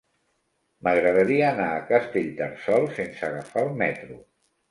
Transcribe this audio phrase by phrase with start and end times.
[0.85, 4.21] M'agradaria anar a Castellterçol sense agafar el metro.